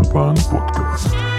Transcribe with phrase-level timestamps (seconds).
[0.00, 1.29] Urban Podcast.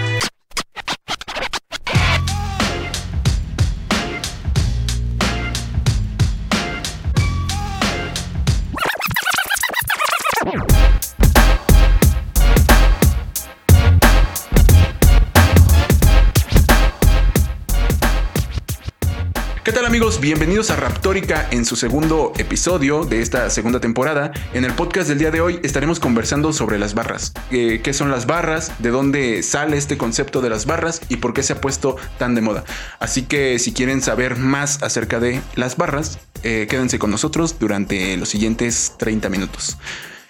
[20.22, 24.30] Bienvenidos a Raptórica en su segundo episodio de esta segunda temporada.
[24.54, 27.32] En el podcast del día de hoy estaremos conversando sobre las barras.
[27.50, 28.70] Eh, ¿Qué son las barras?
[28.78, 31.00] ¿De dónde sale este concepto de las barras?
[31.08, 32.62] ¿Y por qué se ha puesto tan de moda?
[33.00, 38.16] Así que si quieren saber más acerca de las barras, eh, quédense con nosotros durante
[38.16, 39.76] los siguientes 30 minutos.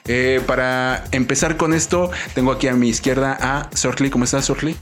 [0.07, 4.09] Eh, para empezar con esto, tengo aquí a mi izquierda a Sortley.
[4.09, 4.75] ¿Cómo estás, Sortley?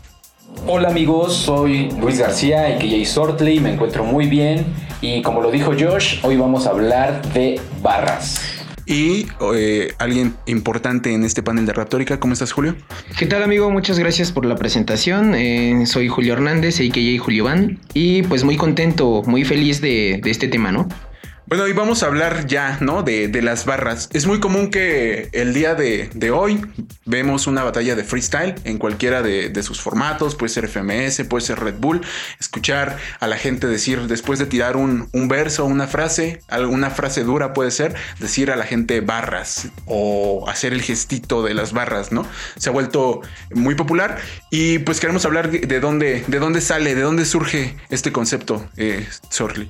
[0.68, 3.06] Hola amigos, soy Luis García, a.k.a.
[3.06, 4.66] Sortley, me encuentro muy bien
[5.00, 8.40] y como lo dijo Josh, hoy vamos a hablar de barras.
[8.86, 12.74] Y eh, alguien importante en este panel de Raptórica, ¿cómo estás Julio?
[13.16, 13.70] ¿Qué tal amigo?
[13.70, 15.34] Muchas gracias por la presentación.
[15.36, 17.22] Eh, soy Julio Hernández, a.k.a.
[17.22, 20.88] Julio Van, y pues muy contento, muy feliz de, de este tema, ¿no?
[21.50, 23.02] Bueno, y vamos a hablar ya, ¿no?
[23.02, 24.08] De, de las barras.
[24.12, 26.64] Es muy común que el día de, de, hoy
[27.06, 31.44] vemos una batalla de freestyle en cualquiera de, de, sus formatos, puede ser FMS, puede
[31.44, 32.02] ser Red Bull,
[32.38, 37.24] escuchar a la gente decir, después de tirar un, un verso, una frase, alguna frase
[37.24, 42.12] dura puede ser, decir a la gente barras o hacer el gestito de las barras,
[42.12, 42.28] ¿no?
[42.58, 44.18] Se ha vuelto muy popular
[44.52, 49.04] y pues queremos hablar de dónde, de dónde sale, de dónde surge este concepto, eh,
[49.30, 49.68] Sorley.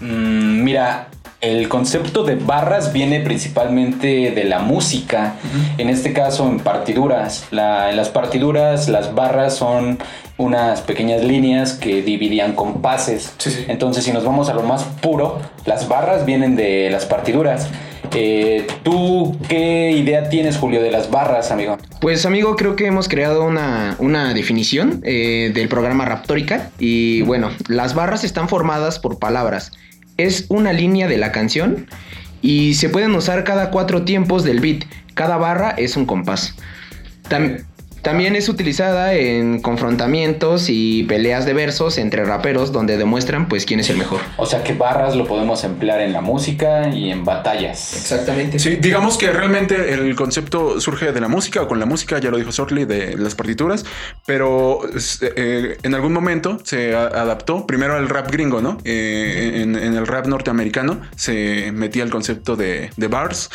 [0.00, 1.08] Mm, mira,
[1.40, 5.80] el concepto de barras viene principalmente de la música, uh -huh.
[5.82, 7.46] en este caso en partiduras.
[7.50, 9.98] La, en las partiduras las barras son
[10.36, 13.34] unas pequeñas líneas que dividían compases.
[13.38, 13.64] Sí, sí.
[13.68, 17.68] Entonces si nos vamos a lo más puro, las barras vienen de las partiduras.
[18.14, 21.76] Eh, ¿Tú qué idea tienes, Julio, de las barras, amigo?
[22.00, 26.70] Pues, amigo, creo que hemos creado una, una definición eh, del programa Raptórica.
[26.78, 29.72] Y bueno, las barras están formadas por palabras.
[30.18, 31.86] Es una línea de la canción
[32.42, 34.84] y se pueden usar cada cuatro tiempos del beat.
[35.14, 36.54] Cada barra es un compás.
[37.28, 37.56] Tam
[38.08, 43.80] también es utilizada en confrontamientos y peleas de versos entre raperos donde demuestran pues quién
[43.80, 44.20] es el mejor.
[44.38, 47.92] O sea que barras lo podemos emplear en la música y en batallas.
[47.92, 48.58] Exactamente.
[48.58, 52.30] Sí, digamos que realmente el concepto surge de la música o con la música, ya
[52.30, 53.84] lo dijo Sortley, de las partituras,
[54.24, 54.80] pero
[55.20, 58.78] eh, en algún momento se adaptó primero al rap gringo, ¿no?
[58.84, 63.50] Eh, en, en, el rap norteamericano se metía el concepto de, de bars,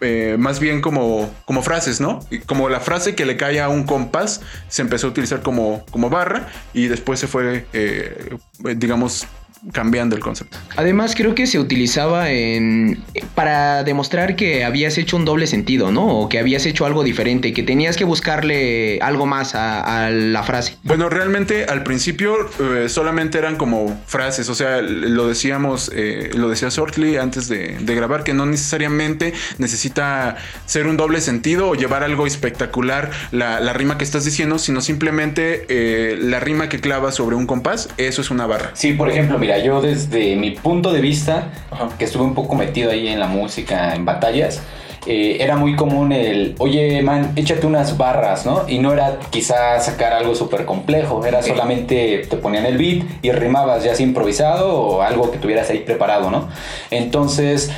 [0.00, 2.20] eh, más bien como, como frases, ¿no?
[2.46, 6.10] Como la frase que le cae a un compás se empezó a utilizar como, como
[6.10, 8.36] barra y después se fue, eh,
[8.76, 9.28] digamos,
[9.72, 10.58] cambiando el concepto.
[10.76, 13.02] Además, creo que se utilizaba en
[13.34, 16.06] para demostrar que habías hecho un doble sentido, ¿no?
[16.06, 20.42] O que habías hecho algo diferente, que tenías que buscarle algo más a, a la
[20.42, 20.76] frase.
[20.82, 26.48] Bueno, realmente al principio eh, solamente eran como frases, o sea, lo decíamos, eh, lo
[26.48, 30.36] decía Sortley antes de, de, grabar, que no necesariamente necesita
[30.66, 34.80] ser un doble sentido o llevar algo espectacular la, la rima que estás diciendo, sino
[34.80, 38.70] simplemente eh, la rima que clava sobre un compás, eso es una barra.
[38.74, 41.88] Sí, por ejemplo, mira, yo desde mi punto de vista, Ajá.
[41.98, 44.62] que estuve un poco metido ahí en la música, en batallas,
[45.06, 48.66] eh, era muy común el, oye, man, échate unas barras, ¿no?
[48.68, 51.50] Y no era quizá sacar algo súper complejo, era okay.
[51.50, 55.80] solamente te ponían el beat y rimabas ya así improvisado o algo que tuvieras ahí
[55.80, 56.48] preparado, ¿no?
[56.90, 57.70] Entonces,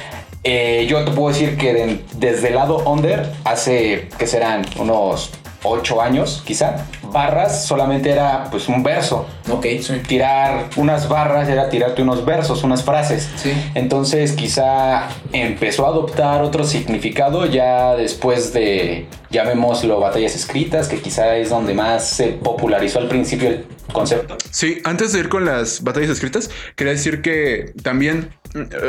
[0.44, 5.32] eh, yo te puedo decir que de, desde el lado under, hace que serán unos
[5.64, 9.26] 8 años, quizá, barras solamente era pues un verso.
[9.50, 9.94] Ok, sí.
[10.06, 13.28] Tirar unas barras era tirarte unos versos, unas frases.
[13.36, 13.52] Sí.
[13.74, 21.36] Entonces quizá empezó a adoptar otro significado ya después de, llamémoslo, batallas escritas, que quizá
[21.36, 24.36] es donde más se popularizó al principio el concepto.
[24.50, 28.30] Sí, antes de ir con las batallas escritas, quería decir que también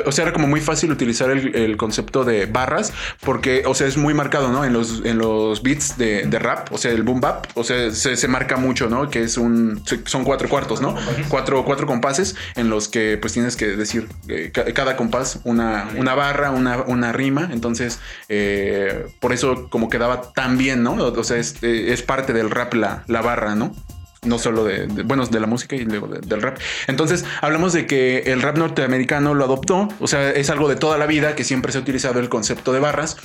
[0.06, 3.88] o sea, era como muy fácil utilizar el, el, concepto de barras porque, o sea,
[3.88, 4.64] es muy marcado, ¿no?
[4.64, 7.92] En los, en los beats de, de rap, o sea, el boom bap, o sea,
[7.92, 9.10] se, se, marca mucho, ¿no?
[9.10, 10.96] Que es un, son cuatro cuartos, ¿no?
[11.30, 16.16] Cuatro, cuatro compases en los que pues tienes que decir eh, cada compás una, una
[16.16, 18.00] barra, una, una rima, entonces
[18.30, 20.94] eh, por eso como quedaba tan bien, ¿no?
[20.94, 23.76] O sea, es, es parte del rap la, la barra, ¿no?
[24.24, 26.58] no solo de, de- bueno, de la música y luego de- del rap.
[26.88, 30.98] Entonces, hablamos de que el rap norteamericano lo adoptó, o sea, es algo de toda
[30.98, 33.16] la vida que siempre se ha utilizado el concepto de barras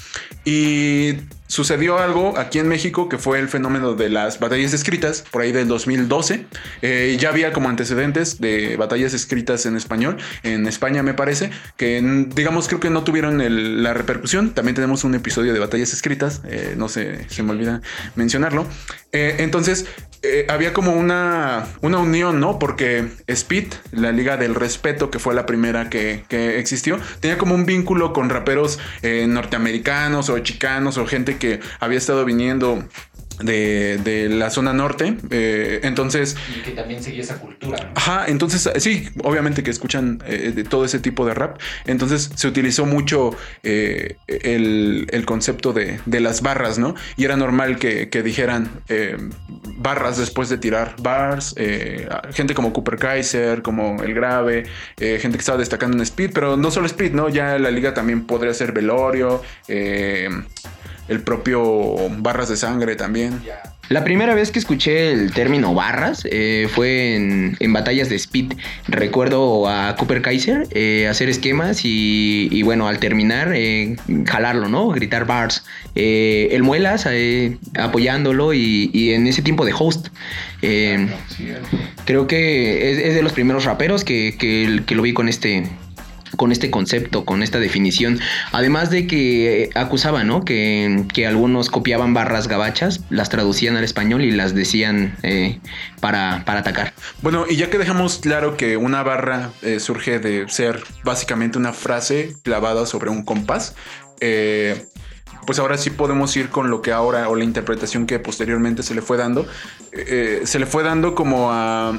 [0.44, 1.14] y
[1.52, 5.52] sucedió algo aquí en México que fue el fenómeno de las batallas escritas por ahí
[5.52, 6.46] del 2012.
[6.80, 12.00] Eh, ya había como antecedentes de batallas escritas en español en España me parece que
[12.00, 14.54] mm, digamos creo que no tuvieron la repercusión.
[14.54, 17.82] También tenemos un episodio de batallas escritas, eh, no sé, se me olvida
[18.16, 18.66] mencionarlo.
[19.12, 19.84] Eh, entonces
[20.48, 22.60] había como una, una unión, ¿no?
[22.60, 27.56] Porque Speed, la Liga del Respeto, que fue la primera que, que existió, tenía como
[27.56, 31.38] un vínculo con raperos norteamericanos o chicanos o gente
[31.80, 32.84] había estado viniendo
[33.40, 35.16] de, de la zona norte.
[35.30, 37.78] Eh, entonces, Y que también seguía esa cultura.
[37.82, 37.90] ¿no?
[37.94, 41.58] Ajá, entonces sí, obviamente que escuchan eh, de todo ese tipo de rap.
[41.86, 46.94] Entonces se utilizó mucho eh, el, el concepto de, de las barras, ¿no?
[47.16, 49.16] Y era normal que, que dijeran eh,
[49.76, 51.54] barras después de tirar bars.
[52.32, 54.64] gente como Cooper Kaiser, como El Grave,
[54.96, 57.28] gente que estaba destacando en Speed, pero no solo Speed, ¿no?
[57.28, 59.42] Ya la liga también podría ser Velorio,
[61.08, 63.40] el propio Barras de Sangre también.
[63.88, 68.54] La primera vez que escuché el término barras eh, fue en, en batallas de speed.
[68.88, 74.88] Recuerdo a Cooper Kaiser eh, hacer esquemas y, y bueno, al terminar, eh, jalarlo, ¿no?
[74.88, 75.64] Gritar bars.
[75.94, 80.08] Eh, el Muelas eh, apoyándolo y, y en ese tiempo de host.
[80.62, 81.08] Eh,
[82.06, 85.64] creo que es, es de los primeros raperos que, que- que lo vi con este
[86.36, 88.20] con este concepto, con esta definición.
[88.52, 90.44] Además de que eh, acusaba, ¿no?
[90.44, 95.60] Que, que algunos copiaban barras gabachas, las traducían al español y las decían eh,
[96.00, 96.94] para, para atacar.
[97.20, 101.72] Bueno, y ya que dejamos claro que una barra eh, surge de ser básicamente una
[101.72, 103.74] frase clavada sobre un compás,
[104.20, 104.86] eh,
[105.46, 108.94] pues ahora sí podemos ir con lo que ahora o la interpretación que posteriormente se
[108.94, 109.46] le fue dando.
[109.92, 111.98] Se le fue dando como a...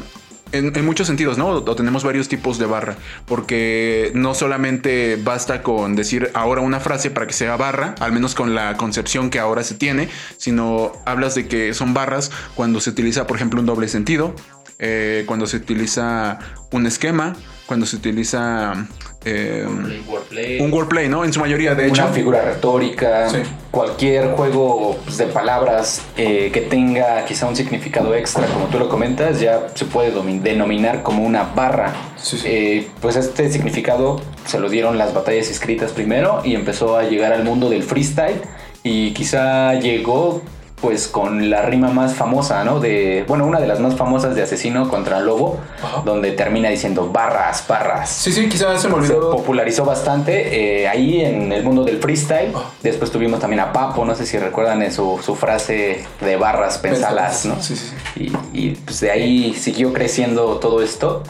[0.53, 1.47] En, muchos sentidos, ¿no?
[1.47, 2.95] O tenemos varios tipos de barra,
[3.25, 8.35] porque no solamente basta con decir ahora una frase para que sea barra, al menos
[8.35, 12.91] con la concepción que ahora se tiene, sino hablas de que son barras cuando se
[12.91, 14.35] utiliza, por ejemplo, un doble sentido,
[14.77, 16.37] eh, cuando se utiliza
[16.71, 17.35] un esquema,
[17.65, 18.87] cuando se utiliza
[19.25, 19.65] eh,
[20.07, 20.59] Wordplay.
[20.59, 21.23] un wordplay, ¿no?
[21.23, 22.03] En su mayoría, de hecho.
[22.03, 23.37] una figura retórica, Sí.
[23.71, 28.89] cualquier juego pues, de palabras eh, que tenga quizá un significado extra, como tú lo
[28.89, 30.11] comentas, ya se puede
[30.41, 31.93] denominar como una barra.
[32.17, 32.47] Sí, sí.
[32.49, 37.33] Eh, pues este significado se lo dieron las batallas escritas primero y empezó a llegar
[37.33, 38.41] al mundo del freestyle
[38.83, 40.41] y quizá llegó
[40.83, 42.81] pues con la rima más famosa, ¿no?
[42.81, 46.01] De, bueno, una de las más famosas de Asesino contra Lobo, Ajá.
[46.03, 49.31] donde termina diciendo barras, barras Sí, sí, quizás se me se olvidó.
[49.31, 52.51] popularizó bastante eh, ahí en el mundo del freestyle.
[52.53, 52.65] Ah.
[52.81, 56.79] Después tuvimos también a Papo, no sé si recuerdan en su, su frase de barras
[56.79, 57.55] pensalas, ¿no?
[57.61, 58.33] Sí, sí, sí.
[58.53, 61.23] Y, y, pues de ahí siguió creciendo todo esto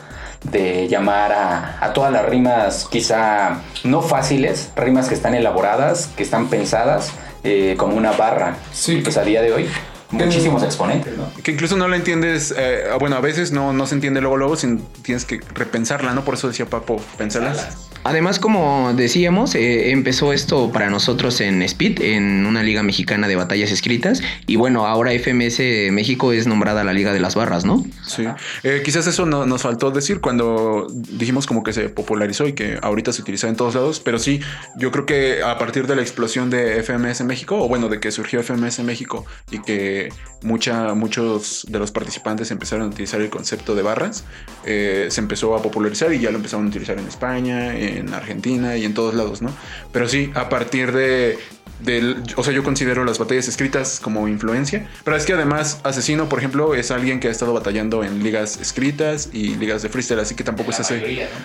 [0.43, 6.23] de llamar a, a todas las rimas quizá no fáciles, rimas que están elaboradas, que
[6.23, 7.11] están pensadas
[7.43, 8.57] eh, como una barra.
[8.71, 9.01] Sí.
[9.03, 9.67] Pues a día de hoy
[10.13, 11.31] muchísimos exponentes, ¿no?
[11.41, 14.55] Que incluso no la entiendes, eh, bueno, a veces no, no se entiende luego, luego,
[14.55, 16.23] sin, tienes que repensarla, ¿no?
[16.23, 17.89] Por eso decía Papo, pensarlas.
[18.05, 23.35] Además, como decíamos, eh, empezó esto para nosotros en Speed, en una liga mexicana de
[23.35, 24.21] batallas escritas.
[24.45, 25.59] Y bueno, ahora FMS
[25.91, 27.85] México es nombrada la Liga de las Barras, ¿no?
[28.05, 28.25] Sí.
[28.63, 32.77] Eh, quizás eso no- nos faltó decir cuando dijimos como que se popularizó y que
[32.81, 34.41] ahorita se utiliza en todos lados, pero sí,
[34.77, 38.11] yo creo que a partir de la explosión de FMS México, o bueno, de que
[38.11, 40.09] surgió FMS México y que
[40.41, 44.25] mucha, muchos de los participantes empezaron a utilizar el concepto de barras,
[44.65, 48.77] eh, se empezó a popularizar y ya lo empezaron a utilizar en España, en Argentina
[48.77, 49.51] y en todos lados, ¿no?
[49.91, 51.37] Pero sí, a partir de...
[51.83, 56.29] del- o sea, yo considero las batallas escritas como influencia, pero es que además Asesino,
[56.29, 60.19] por ejemplo, es alguien que ha estado batallando en ligas escritas y ligas de freestyle,
[60.19, 60.95] así que tampoco se hace...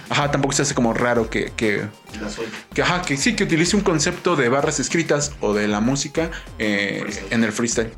[0.08, 1.82] Ajá, tampoco se hace como raro que, que,
[2.74, 6.30] que, ajá, que sí, que utilice un concepto de barras escritas o de la música
[6.58, 7.90] eh, en el freestyle.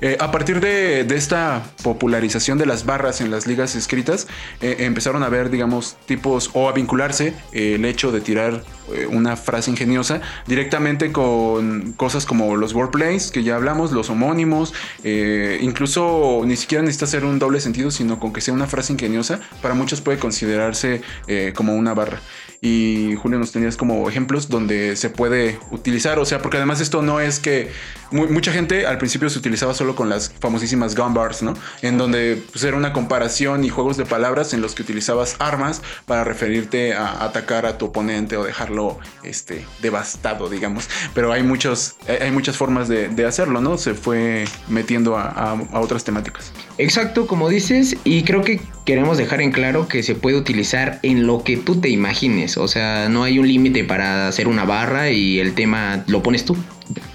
[0.00, 4.26] Eh, a partir de, de esta popularización de las barras en las ligas escritas,
[4.60, 8.62] eh, empezaron a ver, digamos, tipos o a vincularse el hecho de tirar
[9.10, 14.74] una frase ingeniosa directamente con cosas como los wordplays que ya hablamos, los homónimos,
[15.04, 18.92] eh, incluso ni siquiera necesita ser un doble sentido, sino con que sea una frase
[18.92, 22.20] ingeniosa, para muchos puede considerarse eh, como una barra.
[22.60, 27.02] Y Julio nos tenías como ejemplos donde se puede utilizar, o sea, porque además esto
[27.02, 27.70] no es que
[28.10, 31.54] mu- mucha gente al principio se utilizaba solo con las famosísimas gun bars, ¿no?
[31.82, 35.82] En donde pues, era una comparación y juegos de palabras en los que utilizabas armas
[36.06, 40.88] para referirte a atacar a tu oponente o dejarlo este, devastado, digamos.
[41.14, 43.76] Pero hay, muchos, hay muchas formas de, hacerlo, ¿no?
[43.78, 45.30] Se fue metiendo a-
[45.72, 46.52] a otras temáticas.
[46.78, 51.26] Exacto, como dices, y creo que queremos dejar en claro que se puede utilizar en
[51.26, 52.56] lo que tú te imagines.
[52.56, 56.44] O sea, no hay un límite para hacer una barra y el tema lo pones
[56.44, 56.56] tú.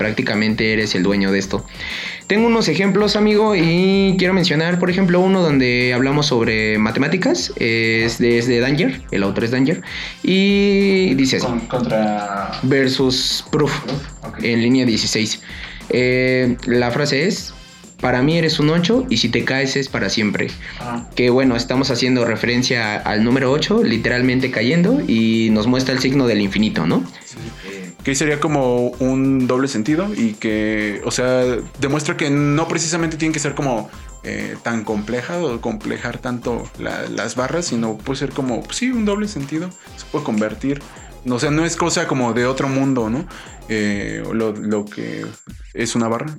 [0.01, 1.63] Prácticamente eres el dueño de esto.
[2.25, 7.53] Tengo unos ejemplos, amigo, y quiero mencionar, por ejemplo, uno donde hablamos sobre matemáticas.
[7.57, 9.83] Es de, es de Danger, el autor es Danger.
[10.23, 11.45] Y dice así.
[11.45, 12.49] Con- contra.
[12.63, 13.71] versus proof
[14.23, 14.39] Ok.
[14.43, 15.39] en línea 16.
[15.89, 17.53] Eh, la frase es,
[17.99, 20.47] para mí eres un 8 y si te caes es para siempre.
[20.79, 21.07] Ajá.
[21.15, 26.25] Que bueno, estamos haciendo referencia al número 8, literalmente cayendo, y nos muestra el signo
[26.25, 27.03] del infinito, ¿no?
[28.03, 31.43] Que sería como un doble sentido y que, o sea,
[31.79, 33.89] demuestra que no precisamente tienen que ser como
[34.23, 38.89] eh, tan compleja o complejar tanto la- las barras, sino puede ser como, pues sí,
[38.91, 40.81] un doble sentido, se puede convertir.
[41.29, 43.27] O sea, no es cosa como de otro mundo, ¿no?
[43.69, 45.23] Eh, lo, lo que
[45.75, 46.35] es una barra.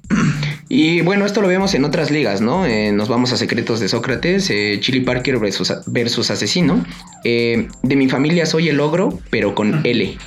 [0.68, 2.66] Y bueno, esto lo vemos en otras ligas, ¿no?
[2.66, 6.84] Eh, nos vamos a Secretos de Sócrates, eh, Chili Parker versus, versus Asesino.
[7.24, 10.18] Eh, de mi familia soy el ogro, pero con L.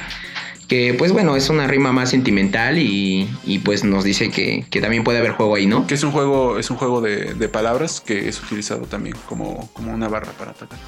[0.67, 4.81] Que pues bueno, es una rima más sentimental y, y, pues nos dice que, que
[4.81, 5.85] también puede haber juego ahí, ¿no?
[5.85, 9.69] Que es un juego, es un juego de, de palabras que es utilizado también como,
[9.73, 10.79] como una barra para atacar.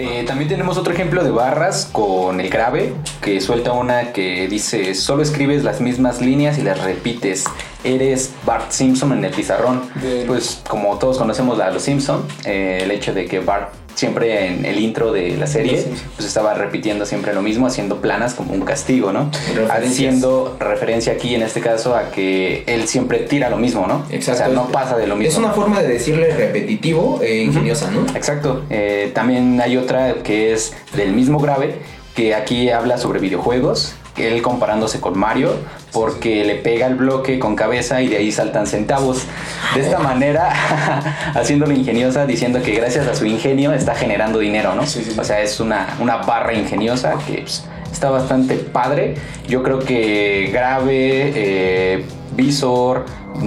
[0.00, 4.94] Eh, también tenemos otro ejemplo de barras con el grave, que suelta una que dice,
[4.94, 7.44] solo escribes las mismas líneas y las repites.
[7.84, 9.82] Eres Bart Simpson en el pizarrón.
[10.26, 14.64] Pues como todos conocemos a los Simpson, eh, el hecho de que Bart siempre en
[14.64, 15.84] el intro de la serie,
[16.16, 19.30] pues estaba repitiendo siempre lo mismo, haciendo planas como un castigo, ¿no?
[19.54, 19.92] Referencias.
[19.92, 24.04] Haciendo referencia aquí en este caso a que él siempre tira lo mismo, ¿no?
[24.10, 24.42] Exacto.
[24.42, 25.32] O sea, no pasa de lo mismo.
[25.32, 28.06] Es una forma de decirle repetitivo e ingeniosa, ¿no?
[28.14, 28.64] Exacto.
[28.70, 31.76] Eh, también hay otra que es del mismo grave,
[32.20, 35.54] que aquí habla sobre videojuegos, él comparándose con Mario,
[35.90, 39.24] porque le pega el bloque con cabeza y de ahí saltan centavos.
[39.74, 40.52] De esta manera,
[41.34, 44.84] haciéndolo ingeniosa, diciendo que gracias a su ingenio está generando dinero, ¿no?
[44.84, 45.18] Sí, sí, sí.
[45.18, 49.14] O sea, es una, una barra ingeniosa que pues, está bastante padre.
[49.48, 53.06] Yo creo que grave, eh, Visor,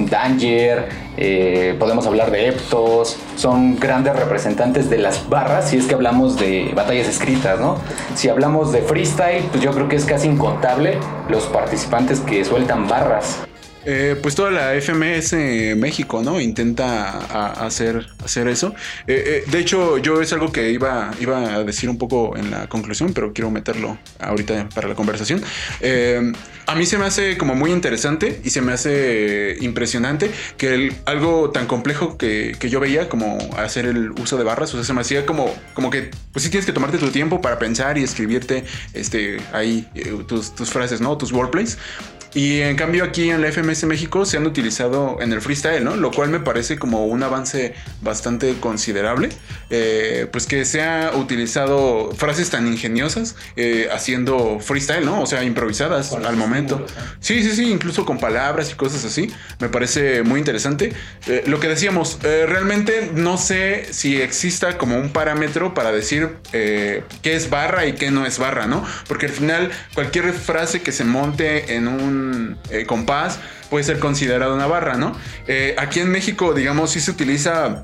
[0.10, 5.96] Danger, eh, podemos hablar de Eptos, son grandes representantes de las barras si es que
[5.96, 7.76] hablamos de batallas escritas, ¿no?
[8.16, 10.98] Si hablamos de freestyle, pues yo creo que es casi incontable
[11.28, 13.44] los participantes que sueltan barras.
[13.86, 15.34] Eh, pues toda la FMS
[15.76, 16.40] México, ¿no?
[16.40, 18.74] Intenta hacer, hacer eso.
[19.08, 22.52] Eh, eh, de hecho, yo es algo que iba, iba a decir un poco en
[22.52, 25.44] la conclusión, pero quiero meterlo ahorita para la conversación.
[26.66, 31.50] A mí se me hace como muy interesante y se me hace impresionante que algo
[31.50, 34.94] tan complejo que, que yo veía como hacer el uso de barras, o sea, se
[34.94, 38.04] me hacía como, como que, pues sí tienes que tomarte tu tiempo para pensar y
[38.04, 38.64] escribirte
[38.94, 39.86] este, ahí
[40.28, 41.18] tus, tus frases, ¿no?
[41.18, 41.78] Tus wordplays.
[42.34, 45.96] Y en cambio aquí en la FMS México se han utilizado en el freestyle, ¿no?
[45.96, 49.30] Lo cual me parece como un avance bastante considerable.
[49.70, 55.22] Eh, pues que se ha utilizado frases tan ingeniosas eh, haciendo freestyle, ¿no?
[55.22, 56.86] O sea, improvisadas al momento.
[57.20, 59.32] Sí, sí, sí, incluso con palabras y cosas así.
[59.60, 60.94] Me parece muy interesante.
[61.28, 66.30] Eh, lo que decíamos, eh, realmente no sé si exista como un parámetro para decir
[66.52, 68.86] eh, qué es barra y qué no es barra, ¿no?
[69.08, 72.23] Porque al final cualquier frase que se monte en un
[72.70, 73.40] eh, compás
[73.70, 75.16] puede ser considerada una barra, ¿no?
[75.48, 77.84] Eh, aquí en México, digamos, sí se utiliza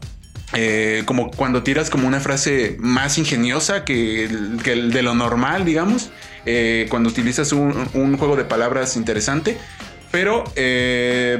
[0.53, 5.65] eh, como cuando tiras como una frase más ingeniosa que el, que de lo normal,
[5.65, 6.11] digamos,
[6.89, 9.57] cuando utilizas un, juego de palabras interesante.
[10.11, 10.43] Pero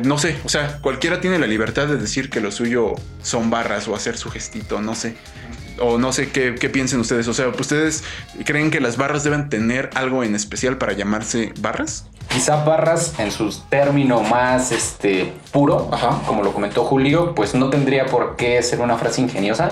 [0.03, 3.87] no sé, o sea, cualquiera tiene la libertad de decir que lo suyo son barras
[3.87, 5.15] o hacer su gestito, no sé.
[5.79, 7.27] O no sé qué, qué piensen ustedes.
[7.27, 8.03] O sea, ¿ustedes
[8.45, 12.05] creen que las barras deben tener algo en especial para llamarse barras?
[12.29, 16.21] Quizá barras en su término más este, puro, Ajá.
[16.25, 19.69] como lo comentó Julio, pues no tendría por qué ser una frase ingeniosa.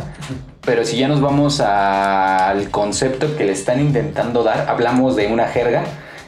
[0.62, 5.48] Pero si ya nos vamos al concepto que le están intentando dar, hablamos de una
[5.48, 5.84] jerga.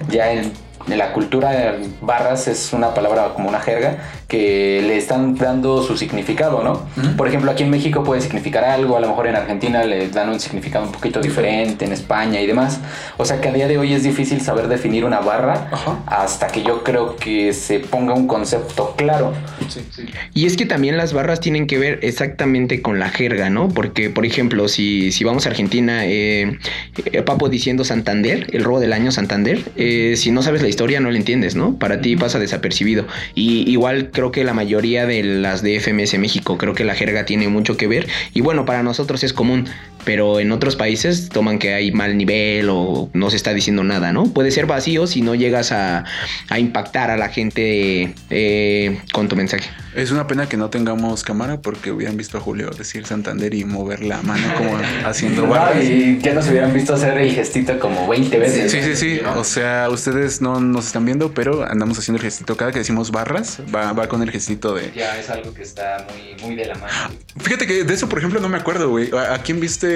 [0.08, 0.54] Ya en,
[0.88, 3.98] en la cultura barras es una palabra como una jerga
[4.30, 6.88] que le están dando su significado, ¿no?
[7.18, 10.30] Por ejemplo, aquí en México puede significar algo, a lo mejor en Argentina le dan
[10.30, 12.80] un significado un poquito diferente, en España y demás.
[13.18, 15.70] O sea que a día de hoy es difícil saber definir una barra
[16.06, 19.34] hasta que yo creo que se ponga un concepto claro.
[19.68, 20.06] Sí, sí.
[20.34, 23.70] Y es que también las barras tienen que ver exactamente con la jerga, ¿no?
[23.70, 26.58] Porque, por ejemplo, si, si vamos a Argentina, eh,
[27.06, 30.80] eh, Papo diciendo Santander, el robo del año Santander, eh, si no sabes la historia
[30.80, 31.78] historia no la entiendes, ¿no?
[31.78, 33.06] Para ti pasa desapercibido.
[33.36, 37.26] Y igual creo que la mayoría de las de FMS México, creo que la jerga
[37.26, 38.06] tiene mucho que ver.
[38.34, 39.66] Y bueno, para nosotros es común,
[40.06, 44.12] pero en otros países toman que hay mal nivel o no se está diciendo nada,
[44.12, 44.26] ¿no?
[44.26, 46.06] Puede ser vacío si no llegas a,
[46.50, 49.70] a impactar a la gente eh, con tu mensaje.
[49.96, 53.66] Es una pena que no tengamos cámara porque hubieran visto a Julio decir Santander y
[53.66, 55.84] mover la mano como haciendo barras.
[55.84, 58.72] Y ya nos hubieran visto hacer el gestito como 20 veces.
[58.72, 59.20] Sí, sí, sí.
[59.36, 62.56] O sea, ustedes no nos están viendo, pero andamos haciendo el gestito.
[62.56, 64.92] Cada que decimos barras, va, va con el gestito de.
[64.96, 66.94] Ya es algo que está muy, muy de la mano.
[67.38, 69.10] Fíjate que de eso, por ejemplo, no me acuerdo, güey.
[69.12, 69.89] ¿A, a quién viste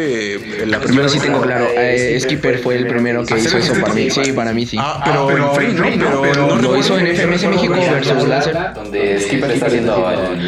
[0.65, 1.65] la Yo primera sí tengo claro.
[1.65, 4.09] Eh, eh, Skipper fue el primero que ¿Ah, hizo eso para mí.
[4.09, 4.77] Sí, para mí sí.
[4.79, 5.83] Ah, pero, en Free, ¿no?
[6.01, 8.57] Pero, pero no lo hizo en FMS México versus Láser.
[8.75, 9.95] Donde Skipper está haciendo.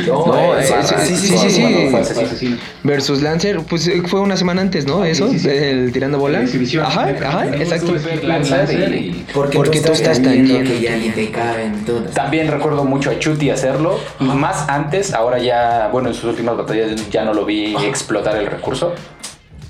[0.07, 0.63] No, eh,
[1.03, 2.59] sí, sí, sí.
[2.83, 5.03] Versus Lancer, pues eh, fue una semana antes, ¿no?
[5.05, 6.43] Eso, el tirando bola.
[6.83, 7.95] Ajá, ajá, exacto.
[7.95, 12.11] Y- Porque, Porque tú estás tan lleno lleno que ya que- ni te caben todas.
[12.13, 13.99] También recuerdo mucho a Chuti hacerlo.
[14.19, 18.47] Más antes, ahora ya, bueno, en sus últimas batallas ya no lo vi explotar el
[18.47, 18.93] recurso.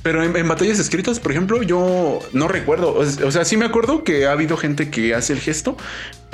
[0.06, 2.90] Pero en, batallas escritas, por ejemplo, yo no recuerdo.
[2.90, 5.78] O, o sea, sí me acuerdo que ha habido gente que hace el gesto,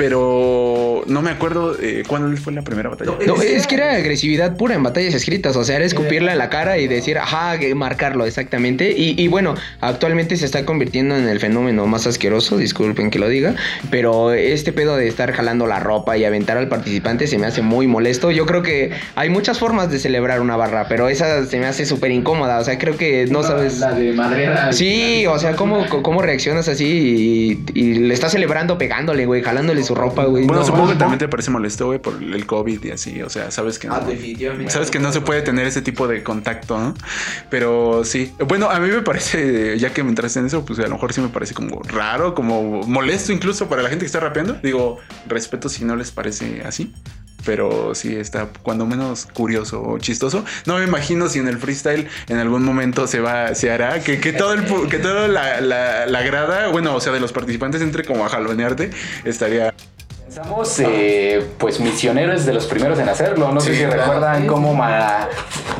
[0.01, 3.11] pero no me acuerdo eh, cuándo fue la primera batalla.
[3.27, 6.49] No, es que era agresividad pura en batallas escritas, o sea, era escupirla en la
[6.49, 8.95] cara y decir, ajá, marcarlo exactamente.
[8.97, 13.29] Y, y bueno, actualmente se está convirtiendo en el fenómeno más asqueroso, disculpen que lo
[13.29, 13.53] diga,
[13.91, 17.61] pero este pedo de estar jalando la ropa y aventar al participante se me hace
[17.61, 18.31] muy molesto.
[18.31, 21.85] Yo creo que hay muchas formas de celebrar una barra, pero esa se me hace
[21.85, 23.77] súper incómoda, o sea, creo que no sabes...
[23.77, 24.73] La de madera.
[24.73, 29.83] Sí, o sea, ¿cómo, cómo reaccionas así y, y le estás celebrando pegándole, güey, jalándole
[29.83, 30.45] su ropa, güey?
[30.45, 30.65] Bueno, No.
[30.67, 33.21] supongo que también te parece molesto, güey, por el COVID y así.
[33.21, 33.95] O sea, sabes que no.
[33.95, 34.71] Ah, definitivamente.
[34.71, 36.93] Sabes que no se puede tener ese tipo de contacto, ¿no?
[37.49, 38.33] Pero sí.
[38.47, 41.13] Bueno, a mí me parece, ya que me entraste en eso, pues a lo mejor
[41.13, 44.53] sí me parece como raro, como molesto incluso para la gente que está rapeando.
[44.63, 46.93] Digo, respeto si no les parece así.
[47.45, 50.45] Pero sí está cuando menos curioso o chistoso.
[50.65, 54.19] No me imagino si en el freestyle en algún momento se va, se hará que,
[54.19, 58.03] que todo el que toda la, la grada, bueno, o sea, de los participantes entre
[58.03, 58.91] como a jalonearte,
[59.23, 59.73] estaría
[60.33, 63.51] Pensamos, eh, pues, misioneros de los primeros en hacerlo.
[63.51, 64.01] No sé Sí, si claro.
[64.01, 65.27] recuerdan cómo ma-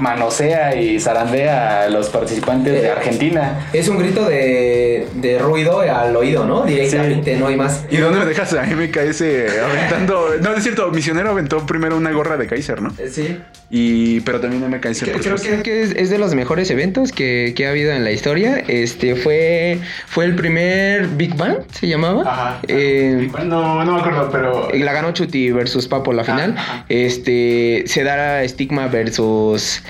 [0.01, 3.69] manosea y zarandea a los participantes de Argentina.
[3.71, 6.63] Es un grito de, de ruido al oído, ¿no?
[6.65, 7.85] Directamente, no hay más.
[7.89, 9.21] ¿Y dónde me dejas a MKS
[9.63, 10.31] aventando?
[10.41, 12.89] No, es cierto, Misionero aventó primero una gorra de Kaiser, ¿no?
[12.97, 13.39] Eh, Sí.
[13.73, 15.03] Y, pero también MKS.
[15.03, 15.63] Creo, creo supuesto.
[15.63, 18.61] que, es, es de los mejores eventos que, que ha habido en la historia.
[18.67, 22.23] Este fue, fue el primer Big Bang, se llamaba.
[22.29, 22.59] Ajá.
[22.67, 24.40] Eh, No, no me acuerdo, pero.
[24.73, 26.55] La ganó Chuti versus Papo la final.
[26.57, 26.85] ajá.
[26.89, 29.81] Este se dará Stigma versus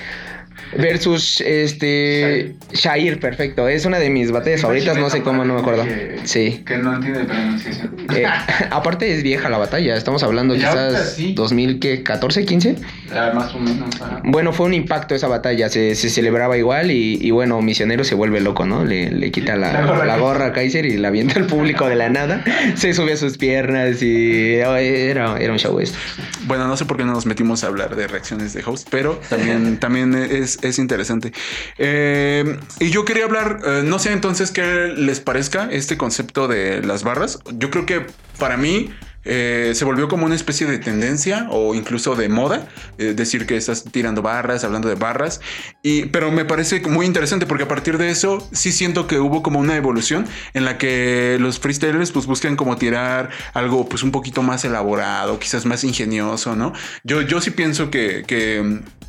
[0.76, 3.68] versus este Shair, perfecto.
[3.68, 5.84] Es una de mis batallas favoritas, no sé cómo, no me acuerdo.
[5.84, 6.62] Que- Sí.
[6.66, 7.94] Que no entiende pronunciación.
[8.14, 8.24] Eh,
[8.70, 11.34] aparte es vieja la batalla, estamos hablando Ya quizás sí.
[11.34, 12.76] 2014, 15.
[13.14, 14.00] Ah, más o menos.
[14.00, 14.20] ajá.
[14.24, 18.14] Bueno, fue un impacto esa batalla, se, se celebraba igual y, y bueno, Misionero se
[18.14, 18.84] vuelve loco, ¿no?
[18.84, 21.46] Le, le quita la, La gorra la a gorra a Kaiser y la avienta al
[21.46, 22.44] público de la nada,
[22.76, 25.98] se sube a sus piernas y oh, era, era un show esto.
[26.46, 29.20] Bueno, no sé por qué no nos metimos a hablar de reacciones de host, pero
[29.28, 31.32] también, también es, es interesante.
[31.78, 36.82] Eh, y yo quería hablar, eh, no sé entonces qué les parezca este concepto de
[36.82, 37.38] las barras.
[37.54, 38.06] Yo creo que
[38.38, 38.90] para mí
[39.24, 43.56] eh, se volvió como una especie de tendencia o incluso de moda, eh, decir que
[43.56, 45.40] estás tirando barras, hablando de barras,
[45.82, 49.42] y, pero me parece muy interesante porque a partir de eso sí siento que hubo
[49.42, 54.10] como una evolución en la que los freestylers pues buscan como tirar algo pues un
[54.10, 56.72] poquito más elaborado, quizás más ingenioso, ¿no?
[57.04, 59.02] Yo, yo sí pienso que, mm,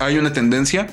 [0.00, 0.88] hay una tendencia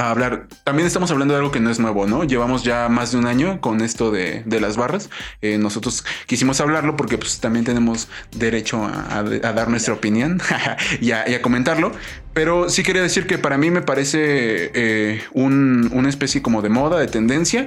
[0.00, 0.46] a hablar.
[0.64, 2.24] También estamos hablando de algo que no es nuevo, ¿no?
[2.24, 5.10] Llevamos ya más de un año con esto de, de las barras.
[5.42, 10.40] Eh, nosotros quisimos hablarlo porque pues también tenemos derecho a, a- a dar nuestra opinión
[11.00, 11.92] y, a, y a comentarlo.
[12.32, 16.68] Pero sí quería decir que para mí me parece eh, un- una especie como de
[16.68, 17.66] moda, de tendencia.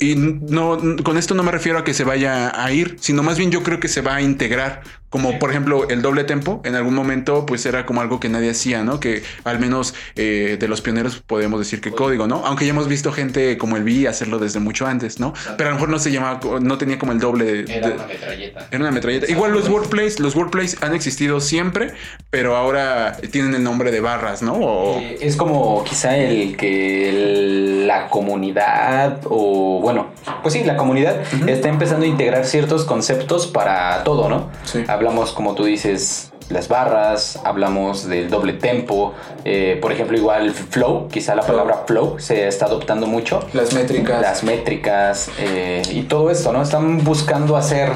[0.00, 3.38] Y no, con esto no me refiero a que se vaya a ir, sino más
[3.38, 4.82] bien yo creo que se va a integrar.
[5.10, 8.50] Como por ejemplo el doble tempo, en algún momento pues era como algo que nadie
[8.50, 8.98] hacía, ¿no?
[8.98, 12.44] Que al menos eh, de los pioneros podemos decir que código, ¿no?
[12.44, 15.32] Aunque ya hemos visto gente como el B hacerlo desde mucho antes, ¿no?
[15.56, 17.62] Pero a lo mejor no se llamaba, no tenía como el doble de...
[17.62, 18.66] de- metralleta.
[18.72, 19.30] era una metralleta.
[19.30, 21.92] Igual los wordplays, los wordplays han existido siempre,
[22.30, 24.52] pero ahora tienen el nombre de barras, ¿no?
[24.54, 30.06] O- Eh, Es como quizá el que el- la comunidad o bueno,
[30.42, 31.16] pues sí, la comunidad
[31.48, 34.50] está empezando a integrar ciertos conceptos para todo, ¿no?
[34.64, 34.84] Sí.
[34.86, 39.14] Hablamos, como tú dices, las barras, hablamos del doble tempo,
[39.44, 43.40] eh, por ejemplo, igual flow, quizá la palabra flow se está adoptando mucho.
[43.54, 44.20] Las métricas.
[44.20, 46.62] Las métricas eh, y todo esto, ¿no?
[46.62, 47.88] Están buscando hacer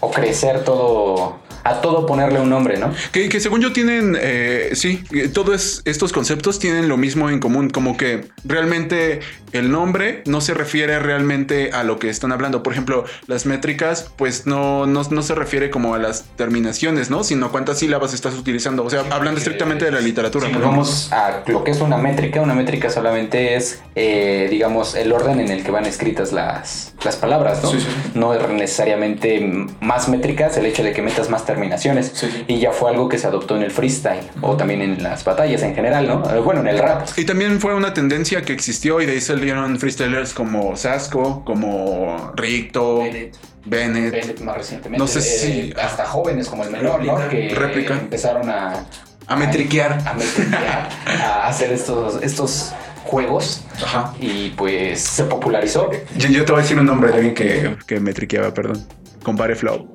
[0.00, 1.36] o crecer todo,
[1.68, 2.92] a todo ponerle un nombre, ¿no?
[3.12, 7.40] Que, que según yo tienen, eh, sí, eh, todos estos conceptos tienen lo mismo en
[7.40, 9.20] común, como que realmente
[9.52, 12.62] el nombre no se refiere realmente a lo que están hablando.
[12.62, 17.24] Por ejemplo, las métricas, pues no, no, no se refiere como a las terminaciones, ¿no?
[17.24, 18.84] Sino cuántas sílabas estás utilizando.
[18.84, 20.46] O sea, hablando estrictamente de la literatura.
[20.46, 20.70] Si ejemplo.
[20.70, 25.40] vamos a lo que es una métrica, una métrica solamente es, eh, digamos, el orden
[25.40, 27.70] en el que van escritas las, las palabras, ¿no?
[27.70, 27.86] Sí, sí.
[28.14, 31.57] No es necesariamente más métricas el hecho de que metas más terminaciones.
[31.58, 32.44] Sí, sí.
[32.48, 35.62] Y ya fue algo que se adoptó en el freestyle o también en las batallas
[35.62, 36.22] en general, ¿no?
[36.34, 37.06] Eh, Bueno, en el rap.
[37.16, 42.32] Y también fue una tendencia que existió y de ahí salieron freestylers como Sasco, como
[42.36, 43.36] Ricto, Bennett.
[43.64, 44.98] Bennett más recientemente.
[44.98, 47.16] No sé eh, si- hasta jóvenes como el menor, ¿no?
[47.28, 47.94] Que Réplica.
[47.94, 48.84] empezaron a...
[49.26, 49.98] A metriquear.
[50.06, 50.88] A metriquear,
[51.22, 52.72] a hacer estos, estos
[53.04, 53.62] juegos.
[53.84, 54.14] Ajá.
[54.20, 55.90] Y pues se popularizó.
[56.16, 58.86] Yo, yo te voy a decir un nombre de alguien que, que me triqueaba, perdón.
[59.22, 59.86] Compare Flow.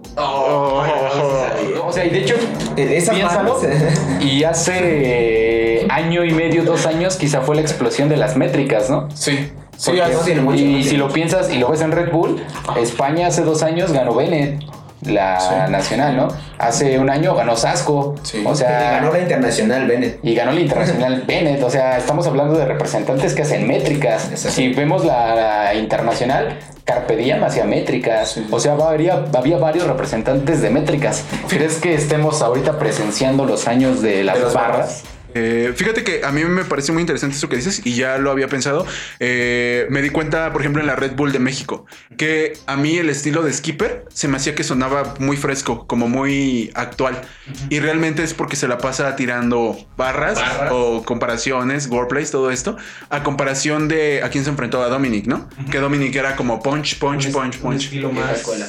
[1.85, 2.35] O sea, y de hecho,
[2.77, 3.59] Eh, Esas piénsalo.
[4.21, 9.09] Y hace año y medio, dos años, quizá fue la explosión de las métricas, ¿no?
[9.13, 9.49] Sí.
[9.85, 12.41] Porque- mucho, y tiene si lo piensas y lo ves en Red Bull,
[12.79, 14.61] España hace dos años ganó Bennett,
[15.05, 16.27] la nacional, ¿no?
[16.57, 18.15] Hace un año ganó Sasco.
[18.23, 18.43] Sí.
[18.45, 20.19] O Y sea, ganó la internacional Bennett.
[20.23, 21.61] y ganó la internacional Bennett.
[21.63, 24.29] O sea, estamos hablando de representantes que hacen métricas.
[24.35, 28.37] Si vemos la, la internacional, Carpe Diem hacía métricas.
[28.51, 31.23] O sea, había, había varios representantes de métricas.
[31.47, 34.77] ¿Crees que estemos ahorita presenciando los años de las, De las barras?
[34.77, 35.03] barras.
[35.33, 38.31] Eh, fíjate que a mí me parece muy interesante eso que dices y ya lo
[38.31, 38.85] había pensado.
[39.19, 41.85] Eh, me di cuenta, por ejemplo, en la Red Bull de México,
[42.17, 46.07] que a mí el estilo de Skipper se me hacía que sonaba muy fresco, como
[46.07, 47.21] muy actual.
[47.69, 50.71] Y realmente es porque se la pasa tirando barras, Barras.
[50.71, 52.77] o comparaciones, wordplays, todo esto,
[53.09, 55.49] a comparación de a quién se enfrentó a Dominic, ¿no?
[55.71, 57.85] Que Dominic era como punch, punch, punch, punch.
[57.85, 58.67] estilo Vieja escuela.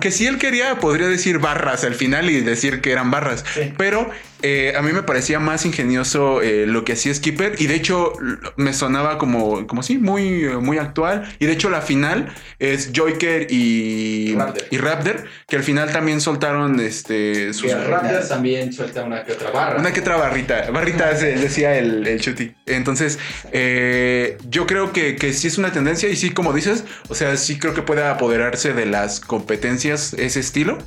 [0.00, 3.44] Que, si él quería, podría decir barras al final y decir que eran barras.
[3.76, 4.10] Pero
[4.42, 7.54] eh, a mí me parecía más ingenioso eh, lo que hacía Skipper.
[7.58, 8.12] Y de hecho,
[8.56, 11.24] me sonaba como, como sí, muy, muy actual.
[11.38, 14.62] Y de hecho, la final es Joyker y Raptor.
[14.70, 17.72] y Raptor, que al final también soltaron este, sus.
[18.28, 19.80] también suelta una que otra barra.
[19.80, 20.70] Una que otra barrita.
[20.70, 22.54] Barrita decía el, el Chuti.
[22.66, 23.18] Entonces,
[23.52, 27.36] eh, yo creo que, que sí es una tendencia y sí, como dices, o sea,
[27.36, 30.78] sí creo que puede apoderarse de las competencias ese estilo.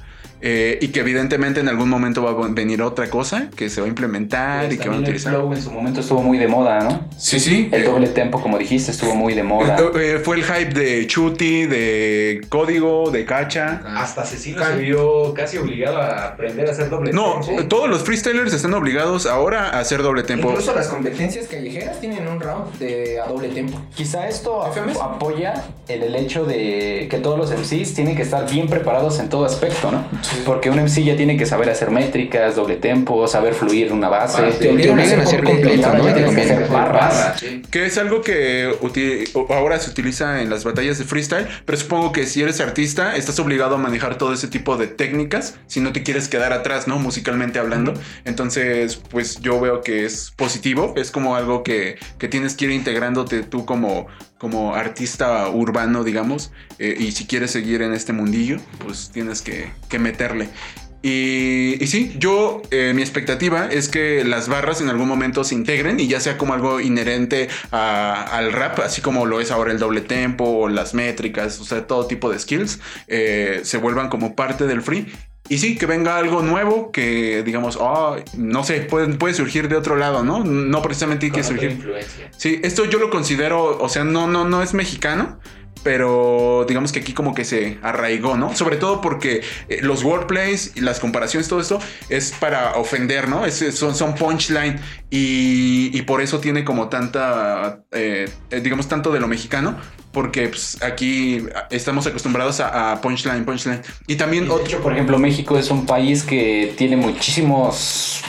[0.41, 3.85] Eh, y que evidentemente en algún momento va a venir otra cosa que se va
[3.87, 5.33] a implementar y que van a También el utilizar.
[5.33, 7.07] flow en su momento estuvo muy de moda, ¿no?
[7.17, 7.69] Sí, sí.
[7.71, 9.77] El eh, doble tempo, como dijiste, estuvo muy de moda.
[9.99, 13.81] eh, fue el hype de Chuti, de Código, de Cacha.
[13.97, 17.65] Hasta Cecilio se vio casi obligado a aprender a hacer doble No, tempo.
[17.65, 20.49] todos los freestylers están obligados ahora a hacer doble tempo.
[20.49, 23.79] Incluso las competencias callejeras tienen un round de a doble tempo.
[23.95, 24.97] Quizá esto FMS.
[25.01, 29.29] apoya en el hecho de que todos los MCs tienen que estar bien preparados en
[29.29, 30.05] todo aspecto, ¿no?
[30.45, 34.41] Porque un MC ya tiene que saber hacer métricas, doble tempo, saber fluir una base.
[34.41, 36.13] Ah, Te obligan a ser completo, Ahora ¿no?
[36.13, 36.51] Te conviene.
[36.51, 37.43] hacer barras.
[37.71, 38.73] Que es algo que
[39.49, 43.39] ahora se utiliza en las batallas de freestyle, pero supongo que si eres artista estás
[43.39, 46.99] obligado a manejar todo ese tipo de técnicas si no te quieres quedar atrás, ¿no?
[46.99, 47.93] Musicalmente hablando.
[48.25, 52.71] Entonces, pues yo veo que es positivo, es como algo que, que tienes que ir
[52.71, 54.07] integrándote tú como,
[54.39, 59.71] como artista urbano, digamos, eh, y si quieres seguir en este mundillo, pues tienes que,
[59.99, 60.49] meterle.
[61.01, 65.55] Y, y sí, yo, eh, mi expectativa es que las barras en algún momento se
[65.55, 69.79] integren y ya sea como algo inherente al rap, así como lo es ahora el
[69.79, 74.67] doble tempo las métricas, o sea, todo tipo de skills, eh, se vuelvan como parte
[74.67, 75.07] del free.
[75.49, 79.75] Y sí, que venga algo nuevo que digamos, "Ah, no sé, puede, puede surgir de
[79.75, 80.43] otro lado, ¿no?
[80.43, 81.71] No precisamente hay que surgir.
[81.71, 82.29] influencia.
[82.37, 85.39] Sí, esto yo lo considero, o sea, no, no, no es mexicano,
[85.83, 88.55] pero digamos que aquí como que se arraigó, ¿no?
[88.55, 93.45] Sobre todo porque eh, los wordplays y las comparaciones, todo esto es para ofender, ¿no?
[93.45, 99.11] Es- son, son punchline y, y por eso tiene como tanta, eh, eh, digamos, tanto
[99.11, 99.77] de lo mexicano.
[100.11, 103.81] Porque pues, aquí estamos acostumbrados a, a punchline, punchline.
[104.07, 104.65] Y también De otro...
[104.65, 108.23] hecho, por ejemplo, México es un país que tiene muchísimos.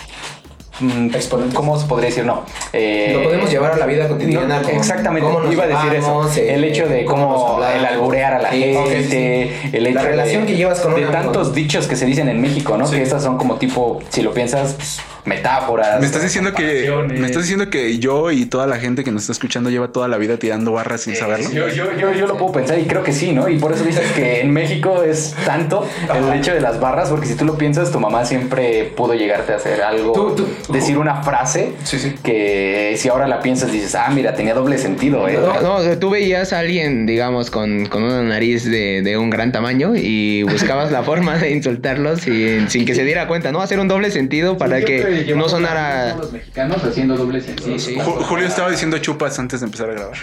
[0.81, 1.11] Mm.
[1.55, 2.25] ¿Cómo se podría decir?
[2.25, 2.45] No.
[2.73, 4.59] eh, Lo podemos llevar a la vida cotidiana.
[4.59, 6.31] no, con exactamente, cómo nos iba a decir eso.
[6.37, 9.69] eh, el hecho de cómo el alburear a la Sí, gente, sí, sí.
[9.77, 12.40] el hecho La relación de, que llevas con de tantos dichos que se dicen en
[12.40, 12.87] México, ¿no?
[12.87, 12.97] Sí.
[12.97, 16.01] Que estas son como tipo, si lo piensas, pues, metáforas.
[16.01, 19.23] Me estás diciendo que me estás diciendo que yo y toda la gente que nos
[19.23, 21.51] está escuchando lleva toda la vida tirando barras sin saberlo.
[21.51, 23.49] Yo, yo, yo, yo lo puedo pensar y creo que sí, ¿no?
[23.49, 27.27] Y por eso dices que en México es tanto el hecho de las barras, porque
[27.27, 30.99] si tú lo piensas, tu mamá siempre pudo llegarte a hacer algo, Tú- tú- decir
[30.99, 32.15] una frase Sí, sí.
[32.23, 35.39] que si ahora la piensas dices, ah, mira, tenía doble sentido, ¿eh?
[35.63, 39.53] No, no, tú veías a alguien, digamos, con, con una nariz de, de un gran
[39.53, 43.61] tamaño y buscabas la forma de insultarlo sin, sin que se diera cuenta, ¿no?
[43.61, 46.14] Hacer un doble sentido para que no sonara...
[46.16, 47.79] Los mexicanos haciendo doble sentido.
[47.79, 47.96] Sí, sí.
[47.96, 50.18] Ju- Julio estaba diciendo chupas antes de empezar a grabar.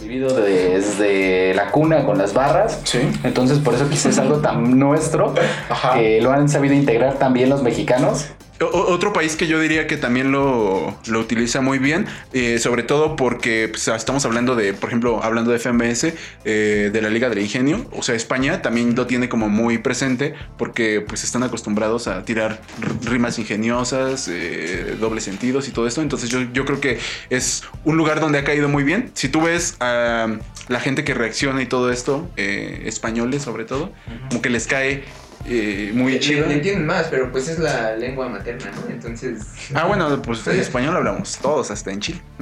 [0.00, 2.80] Vivido desde la cuna con las barras.
[2.84, 2.98] Sí.
[3.22, 5.34] Entonces, por eso quizás es algo tan nuestro
[5.70, 5.94] Ajá.
[5.94, 8.26] que lo han sabido integrar también los mexicanos.
[8.60, 13.16] Otro país que yo diría que también lo, lo utiliza muy bien, eh, sobre todo
[13.16, 16.14] porque pues, estamos hablando de, por ejemplo, hablando de FMS,
[16.44, 20.34] eh, de la Liga del Ingenio, o sea, España también lo tiene como muy presente
[20.56, 22.60] porque pues están acostumbrados a tirar
[23.02, 27.96] rimas ingeniosas, eh, dobles sentidos y todo esto, entonces yo, yo creo que es un
[27.96, 29.10] lugar donde ha caído muy bien.
[29.14, 30.28] Si tú ves a
[30.68, 33.92] la gente que reacciona y todo esto, eh, españoles sobre todo,
[34.28, 35.04] como que les cae
[35.46, 36.46] eh, muy chido.
[36.46, 38.90] le entienden más, pero pues es la lengua materna, ¿no?
[38.90, 39.42] Entonces.
[39.74, 42.20] Ah, bueno, pues en español hablamos todos, hasta en Chile.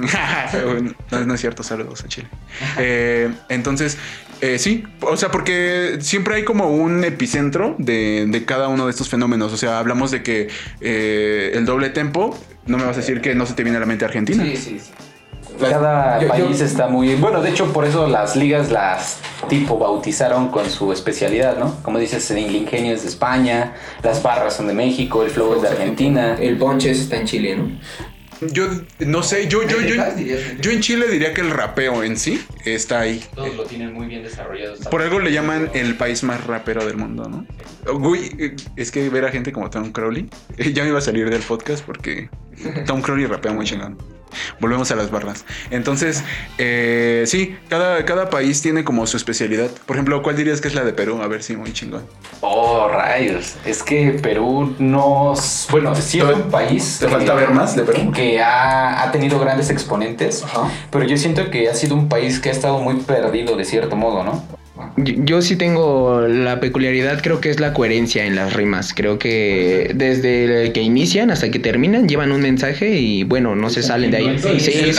[1.11, 2.27] no, no es cierto, saludos a Chile.
[2.77, 3.97] Eh, entonces,
[4.43, 8.91] eh, sí, o sea, porque siempre hay como un epicentro de, de cada uno de
[8.91, 9.53] estos fenómenos.
[9.53, 10.49] O sea, hablamos de que
[10.81, 13.79] eh, el doble tempo, no me vas a decir que no se te viene a
[13.79, 14.43] la mente Argentina.
[14.43, 14.91] Sí, sí, sí.
[15.59, 17.15] Cada Yo- yo- país está muy...
[17.15, 21.75] Bueno, de hecho, por eso las ligas las tipo bautizaron con su especialidad, ¿no?
[21.83, 25.61] Como dices, el ingenio es de España, las barras son de México, el flow es
[25.61, 26.35] de Argentina.
[26.39, 27.69] El ponche ese está en Chile, ¿no?
[28.51, 28.65] Yo
[28.99, 29.95] no sé, yo, yo, yo,
[30.59, 33.23] yo en Chile diría que el rapeo en sí está ahí.
[33.35, 34.75] Todos lo tienen muy bien desarrollado.
[34.89, 37.45] Por algo le llaman el país más rapero del mundo, ¿no?
[37.93, 40.29] Güey, eh, es que ver a gente como Tom Crowley,
[40.73, 42.29] ya me iba a salir del podcast porque
[42.85, 43.97] Tom Crowley rapea muy chingón.
[44.59, 45.45] Volvemos a las barras.
[45.71, 46.23] Entonces,
[46.57, 49.69] eh, sí, cada, cada país tiene como su especialidad.
[49.85, 51.21] Por ejemplo, ¿cuál dirías que es la de Perú?
[51.21, 52.03] A ver si muy chingón.
[52.41, 53.55] Oh, rayos.
[53.65, 55.33] Es que Perú no...
[55.71, 56.97] Bueno, sí es ¿Te- un país...
[56.99, 58.11] te falta ver más de Perú?
[58.11, 60.43] Que ha, ha tenido grandes exponentes,
[60.91, 63.95] pero yo siento que ha sido un país que ha estado muy perdido de cierto
[63.95, 64.43] modo, ¿no?
[64.97, 68.93] Yo, yo sí tengo la peculiaridad, creo que es la coherencia en las rimas.
[68.95, 73.83] Creo que desde que inician hasta que terminan llevan un mensaje y bueno, no se
[73.83, 74.39] salen de ahí.
[74.39, 74.93] Sí, sí,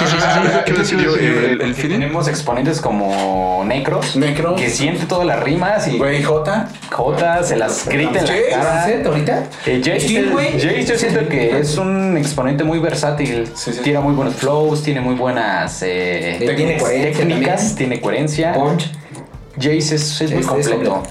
[1.75, 1.89] sí.
[1.89, 4.61] Tenemos exponentes como Necros, Necros.
[4.61, 6.69] que siente todas las rimas y Güey, J.
[6.91, 8.43] J se las grita en la ¿Qué?
[8.51, 8.85] cara.
[8.85, 9.49] ¿Set ahorita?
[9.67, 10.53] Eh, Jace, Sí, güey.
[10.53, 13.49] Jace yo siento que es un exponente muy versátil.
[13.83, 16.37] Tiene muy buenos flows, tiene muy buenas eh,
[17.17, 18.53] técnicas, tiene coherencia.
[18.53, 18.91] Punch.
[19.57, 21.03] Jace es, es muy Es- es completo.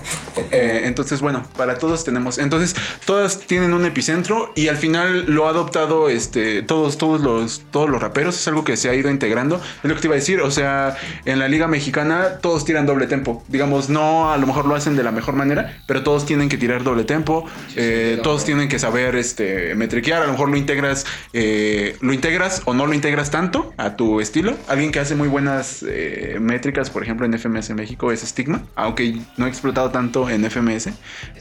[0.51, 2.37] Eh, entonces, bueno, para todos tenemos.
[2.37, 7.63] Entonces, todas tienen un epicentro y al final lo ha adoptado este, todos, todos los,
[7.71, 8.37] todos los raperos.
[8.37, 9.61] Es algo que se ha ido integrando.
[9.83, 10.41] Es lo que te iba a decir.
[10.41, 13.43] O sea, en la liga mexicana todos tiran doble tempo.
[13.47, 16.57] Digamos, no a lo mejor lo hacen de la mejor manera, pero todos tienen que
[16.57, 17.45] tirar doble tempo.
[17.75, 20.23] Eh, todos tienen que saber este, metriquear.
[20.23, 24.21] A lo mejor lo integras, eh, lo integras o no lo integras tanto a tu
[24.21, 24.55] estilo.
[24.67, 28.63] Alguien que hace muy buenas eh, métricas, por ejemplo, en FMS en México es Stigma,
[28.75, 30.89] aunque no he explotado tanto en FMS,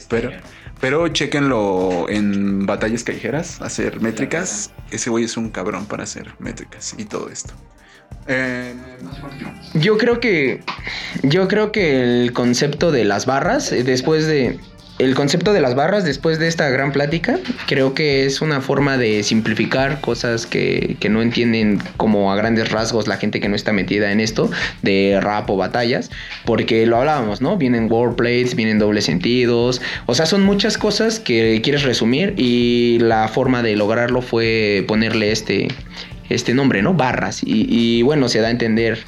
[0.09, 0.31] pero,
[0.79, 4.71] pero chequenlo en batallas callejeras, hacer métricas.
[4.91, 7.53] Ese güey es un cabrón para hacer métricas y todo esto.
[8.27, 8.73] Eh,
[9.73, 10.61] Yo creo que
[11.23, 14.59] yo creo que el concepto de las barras eh, después de
[14.99, 18.97] el concepto de las barras después de esta gran plática creo que es una forma
[18.97, 23.55] de simplificar cosas que, que no entienden como a grandes rasgos la gente que no
[23.55, 24.51] está metida en esto
[24.83, 26.11] de rap o batallas
[26.45, 31.61] porque lo hablábamos no vienen wordplays vienen dobles sentidos o sea son muchas cosas que
[31.63, 35.69] quieres resumir y la forma de lograrlo fue ponerle este
[36.29, 36.93] este nombre, ¿no?
[36.93, 37.41] Barras.
[37.43, 38.99] Y, y, bueno, se da a entender,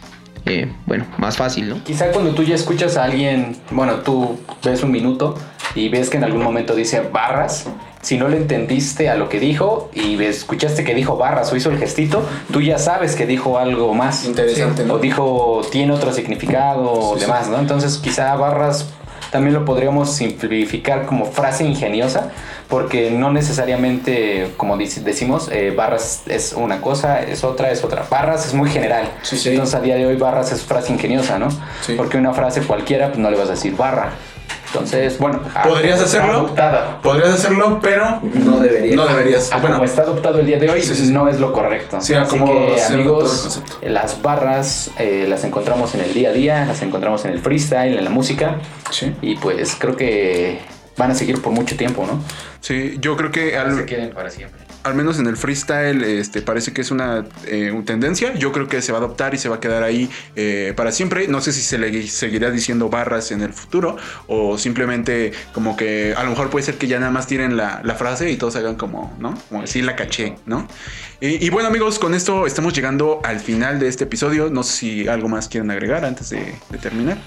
[0.45, 1.83] eh, bueno, más fácil, ¿no?
[1.83, 5.35] Quizá cuando tú ya escuchas a alguien, bueno, tú ves un minuto
[5.73, 7.65] y ves que en algún momento dice barras,
[8.01, 11.71] si no le entendiste a lo que dijo y escuchaste que dijo barras o hizo
[11.71, 14.25] el gestito, tú ya sabes que dijo algo más.
[14.25, 14.95] Interesante, ¿no?
[14.95, 17.57] O dijo, tiene otro significado o Sí, demás, ¿no?
[17.57, 18.87] Entonces quizá barras
[19.35, 22.31] también lo podríamos simplificar como frase ingeniosa,
[22.69, 28.05] porque no necesariamente, como decimos, eh, barras es una cosa, es otra, es otra.
[28.09, 29.09] Barras es muy general.
[29.23, 29.49] Sí, sí.
[29.49, 31.49] Entonces a día de hoy barras es frase ingeniosa, ¿no?
[31.81, 31.95] Sí.
[31.97, 34.11] Porque una frase cualquiera pues, no le vas a decir barra.
[34.75, 35.39] Entonces, bueno.
[35.63, 36.31] ¿Podrías hacerlo?
[36.33, 36.99] Adoptada.
[37.01, 38.95] Podrías hacerlo, pero No debería.
[38.95, 39.51] no deberías.
[39.51, 41.11] A Bueno, como está adoptado el día de hoy, Sí, sí, sí.
[41.13, 41.97] no es lo correcto.
[41.97, 46.81] Así como que, amigos, las barras eh, las encontramos en el día a día, las
[46.81, 48.57] encontramos en el freestyle, en la música.
[48.91, 49.13] sí.
[49.21, 50.59] Y pues creo que
[50.97, 52.21] van a seguir por mucho tiempo, ¿no?
[52.61, 54.64] Sí, yo creo que al, Se queden para siempre.
[54.85, 58.35] Al menos en el freestyle este, parece que es una eh, un tendencia.
[58.35, 60.91] Yo creo que se va a adoptar y se va a quedar ahí eh, para
[60.91, 61.27] siempre.
[61.27, 66.13] No sé si se le seguirá diciendo barras en el futuro o simplemente como que
[66.15, 68.55] a lo mejor puede ser que ya nada más tiren la, la frase y todos
[68.57, 69.33] hagan como, ¿no?
[69.49, 70.67] Como decir la caché, ¿no?
[71.19, 74.51] Y, bueno amigos, con esto estamos llegando al final de este episodio.
[74.51, 77.17] No sé si algo más quieren agregar antes de, de terminar.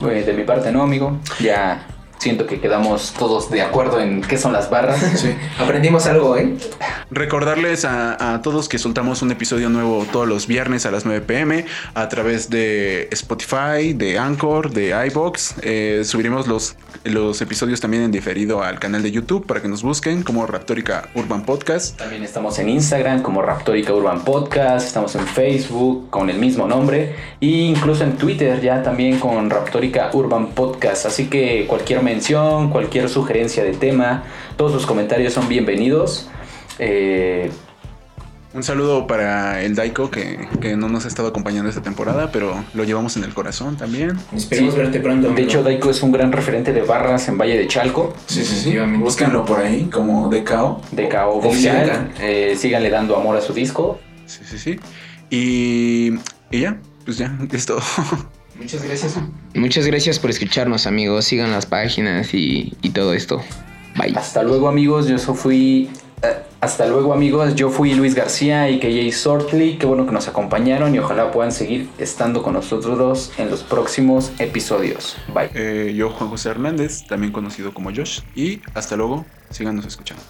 [0.00, 1.20] Pues de mi parte, no, amigo.
[1.40, 1.86] Ya
[2.24, 4.98] siento que quedamos todos de acuerdo en qué son las barras.
[5.58, 6.54] Aprendimos algo, ¿eh?
[7.10, 11.20] Recordarles a, a todos que soltamos un episodio nuevo todos los viernes a las 9
[11.20, 15.56] pm a través de Spotify, de Anchor, de iBox.
[15.60, 19.82] Eh, subiremos los, los episodios también en diferido al canal de YouTube para que nos
[19.82, 21.98] busquen como Raptórica Urban Podcast.
[21.98, 27.14] También estamos en Instagram como Raptórica Urban Podcast, estamos en Facebook con el mismo nombre
[27.42, 31.04] e incluso en Twitter ya también con Raptórica Urban Podcast.
[31.04, 34.22] Así que cualquier mención, cualquier sugerencia de tema,
[34.56, 36.28] todos los comentarios son bienvenidos.
[36.78, 37.50] Eh,
[38.54, 42.54] Un saludo para el Daiko que, que no nos ha estado acompañando esta temporada, pero
[42.72, 44.16] lo llevamos en el corazón también.
[44.32, 44.78] Esperemos Sí.
[44.80, 45.28] verte pronto.
[45.32, 48.14] de hecho, Daiko es un gran referente de barras en Valle de Chalco.
[48.26, 49.04] Sí, sí, Efectivamente.
[49.04, 50.82] Búscanlo por ahí como DKO.
[50.92, 52.12] de KO Del oficial.
[52.20, 53.98] Eh, síganle dando amor a su disco.
[54.26, 54.78] Sí, sí, sí.
[55.30, 56.12] Y,
[56.56, 57.80] y ya, pues ya, es todo.
[58.58, 59.16] Muchas gracias.
[59.54, 61.24] Muchas gracias por escucharnos, amigos.
[61.26, 63.42] Sigan las páginas y, y todo esto.
[63.96, 64.14] Bye.
[64.16, 65.90] Hasta luego amigos, yo fui...
[66.22, 69.76] eh, hasta luego amigos, yo fui Luis García y KJ Sortley.
[69.76, 74.32] Qué bueno que nos acompañaron y ojalá puedan seguir estando con nosotros en los próximos
[74.38, 75.16] episodios.
[75.34, 75.50] Bye.
[75.54, 78.20] Eh, yo, Juan José Hernández, también conocido como Josh.
[78.34, 80.22] Y hasta luego, síganos escuchando.